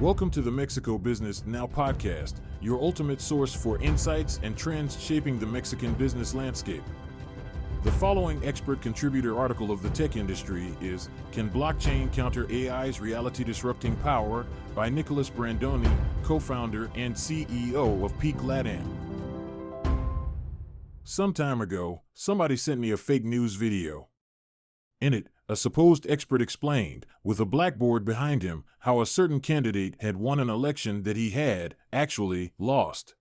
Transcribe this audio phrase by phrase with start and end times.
[0.00, 5.38] Welcome to the Mexico Business Now podcast, your ultimate source for insights and trends shaping
[5.38, 6.82] the Mexican business landscape.
[7.82, 13.42] The following expert contributor article of the tech industry is Can Blockchain Counter AI's Reality
[13.42, 15.90] Disrupting Power by Nicolás Brandoni,
[16.22, 18.84] co founder and CEO of Peek Latam.
[21.04, 24.08] Some time ago, somebody sent me a fake news video.
[25.00, 29.96] In it, a supposed expert explained, with a blackboard behind him, how a certain candidate
[30.00, 33.14] had won an election that he had, actually, lost.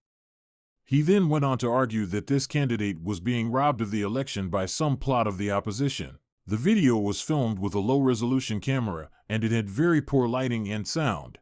[0.84, 4.50] He then went on to argue that this candidate was being robbed of the election
[4.50, 6.20] by some plot of the opposition.
[6.46, 10.72] The video was filmed with a low resolution camera, and it had very poor lighting
[10.72, 11.40] and sound.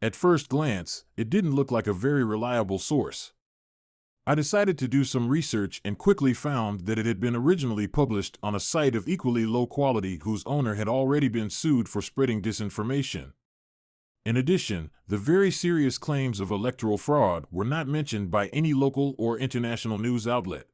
[0.00, 3.32] At first glance, it didn't look like a very reliable source.
[4.26, 8.38] I decided to do some research and quickly found that it had been originally published
[8.42, 12.40] on a site of equally low quality whose owner had already been sued for spreading
[12.40, 13.32] disinformation.
[14.24, 19.14] In addition, the very serious claims of electoral fraud were not mentioned by any local
[19.18, 20.64] or international news outlet.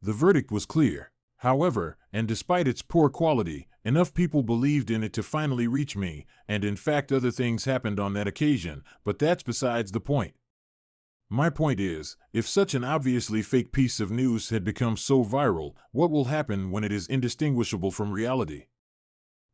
[0.00, 1.10] The verdict was clear.
[1.38, 6.24] However, and despite its poor quality, enough people believed in it to finally reach me,
[6.48, 10.32] and in fact, other things happened on that occasion, but that's besides the point.
[11.34, 15.74] My point is, if such an obviously fake piece of news had become so viral,
[15.90, 18.66] what will happen when it is indistinguishable from reality?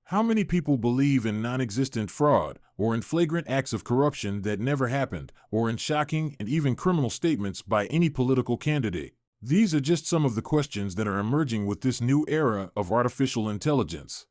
[0.05, 4.61] How many people believe in non existent fraud, or in flagrant acts of corruption that
[4.61, 9.15] never happened, or in shocking and even criminal statements by any political candidate?
[9.41, 12.93] These are just some of the questions that are emerging with this new era of
[12.93, 14.27] artificial intelligence.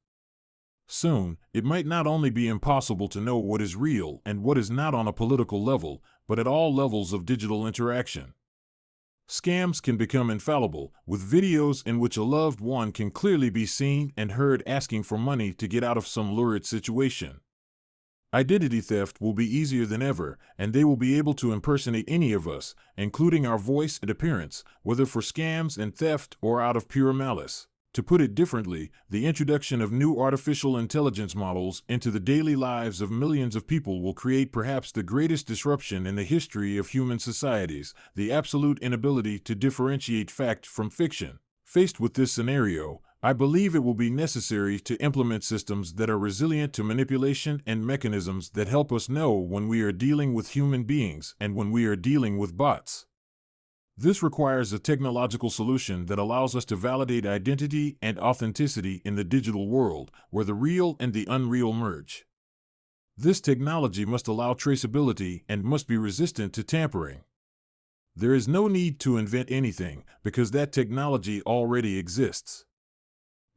[0.92, 4.72] Soon, it might not only be impossible to know what is real and what is
[4.72, 8.34] not on a political level, but at all levels of digital interaction.
[9.30, 14.12] Scams can become infallible, with videos in which a loved one can clearly be seen
[14.18, 17.42] and heard asking for money to get out of some lurid situation.
[18.34, 22.34] Identity theft will be easier than ever, and they will be able to impersonate any
[22.34, 26.90] of us, including our voice and appearance, whether for scams and theft or out of
[26.90, 27.68] pure malice.
[27.94, 33.02] To put it differently, the introduction of new artificial intelligence models into the daily lives
[33.02, 37.18] of millions of people will create perhaps the greatest disruption in the history of human
[37.18, 41.40] societies the absolute inability to differentiate fact from fiction.
[41.66, 46.18] Faced with this scenario, I believe it will be necessary to implement systems that are
[46.18, 50.84] resilient to manipulation and mechanisms that help us know when we are dealing with human
[50.84, 53.08] beings and when we are dealing with bots.
[54.02, 59.26] This requires a technological solution that allows us to validate identity and authenticity in the
[59.26, 62.26] digital world, where the real and the unreal merge.
[63.18, 67.26] This technology must allow traceability and must be resistant to tampering.
[68.16, 72.64] There is no need to invent anything, because that technology already exists.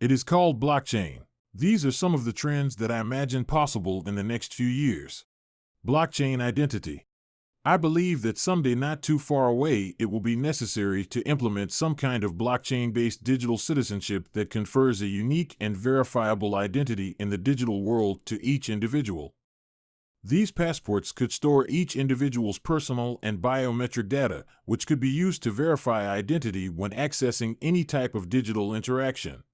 [0.01, 1.21] It is called blockchain.
[1.55, 5.25] These are some of the trends that I imagine possible in the next few years.
[5.87, 7.07] Blockchain identity.
[7.65, 11.95] I believe that someday not too far away it will be necessary to implement some
[11.95, 17.39] kind of blockchain based digital citizenship that confers a unique and verifiable identity in the
[17.39, 19.37] digital world to each individual.
[20.25, 25.53] These passports could store each individual's personal and biometric data, which could be used to
[25.53, 29.45] verify identity when accessing any type of digital interaction.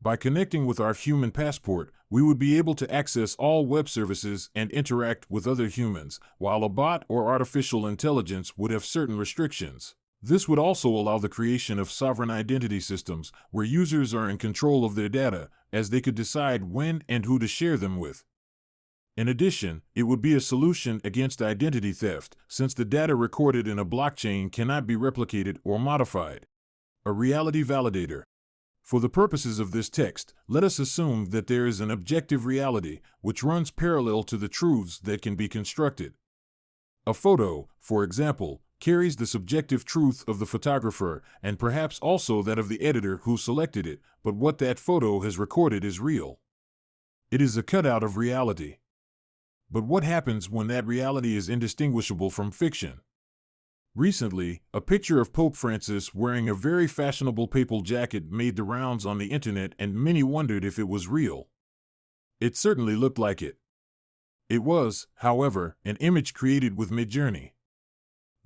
[0.00, 4.48] By connecting with our human passport, we would be able to access all web services
[4.54, 9.96] and interact with other humans, while a bot or artificial intelligence would have certain restrictions.
[10.22, 14.84] This would also allow the creation of sovereign identity systems where users are in control
[14.84, 18.24] of their data, as they could decide when and who to share them with.
[19.16, 23.80] In addition, it would be a solution against identity theft, since the data recorded in
[23.80, 26.46] a blockchain cannot be replicated or modified.
[27.04, 28.22] A reality validator,
[28.88, 33.00] for the purposes of this text, let us assume that there is an objective reality
[33.20, 36.14] which runs parallel to the truths that can be constructed.
[37.06, 42.58] A photo, for example, carries the subjective truth of the photographer and perhaps also that
[42.58, 46.40] of the editor who selected it, but what that photo has recorded is real.
[47.30, 48.78] It is a cutout of reality.
[49.70, 53.02] But what happens when that reality is indistinguishable from fiction?
[53.94, 59.04] Recently, a picture of Pope Francis wearing a very fashionable papal jacket made the rounds
[59.04, 61.48] on the internet, and many wondered if it was real.
[62.40, 63.56] It certainly looked like it.
[64.48, 67.52] It was, however, an image created with Midjourney.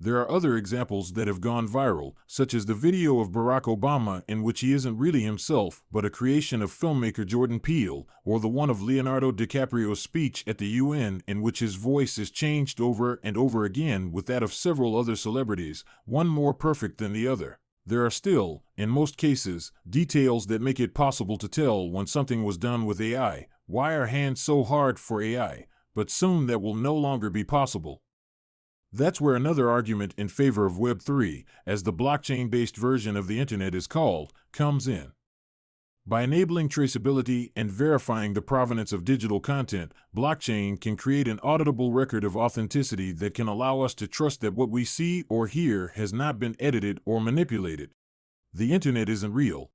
[0.03, 4.21] There are other examples that have gone viral, such as the video of Barack Obama
[4.27, 8.49] in which he isn't really himself but a creation of filmmaker Jordan Peele, or the
[8.49, 13.21] one of Leonardo DiCaprio's speech at the UN in which his voice is changed over
[13.23, 17.59] and over again with that of several other celebrities, one more perfect than the other.
[17.85, 22.43] There are still, in most cases, details that make it possible to tell when something
[22.43, 23.47] was done with AI.
[23.67, 25.67] Why are hands so hard for AI?
[25.95, 28.01] but soon that will no longer be possible.
[28.95, 33.39] That's where another argument in favor of Web3, as the blockchain based version of the
[33.39, 35.13] Internet is called, comes in.
[36.05, 41.91] By enabling traceability and verifying the provenance of digital content, blockchain can create an auditable
[41.91, 45.93] record of authenticity that can allow us to trust that what we see or hear
[45.95, 47.91] has not been edited or manipulated.
[48.53, 49.71] The Internet isn't real.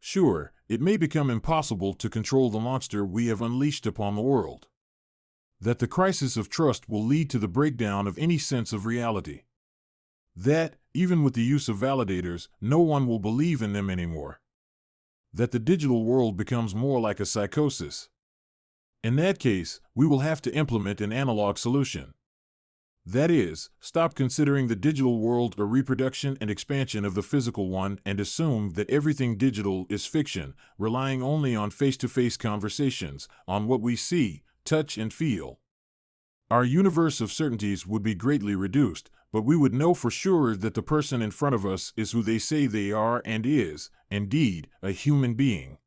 [0.00, 4.68] Sure, it may become impossible to control the monster we have unleashed upon the world.
[5.60, 9.42] That the crisis of trust will lead to the breakdown of any sense of reality.
[10.36, 14.40] That, even with the use of validators, no one will believe in them anymore.
[15.32, 18.08] That the digital world becomes more like a psychosis.
[19.02, 22.14] In that case, we will have to implement an analog solution.
[23.06, 28.00] That is, stop considering the digital world a reproduction and expansion of the physical one
[28.06, 33.66] and assume that everything digital is fiction, relying only on face to face conversations, on
[33.66, 35.58] what we see, touch, and feel.
[36.50, 40.74] Our universe of certainties would be greatly reduced, but we would know for sure that
[40.74, 44.68] the person in front of us is who they say they are and is, indeed,
[44.82, 45.78] a human being.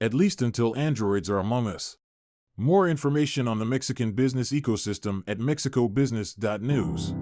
[0.00, 1.96] At least until androids are among us.
[2.56, 7.14] More information on the Mexican business ecosystem at mexicobusiness.news.